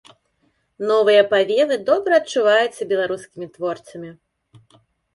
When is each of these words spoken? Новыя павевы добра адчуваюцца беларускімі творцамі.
Новыя 0.91 1.21
павевы 1.33 1.75
добра 1.91 2.13
адчуваюцца 2.23 2.81
беларускімі 2.97 3.47
творцамі. 3.59 4.09